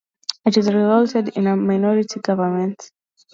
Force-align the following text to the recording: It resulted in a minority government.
It 0.47 0.55
resulted 0.55 1.37
in 1.37 1.45
a 1.45 1.55
minority 1.55 2.21
government. 2.21 2.89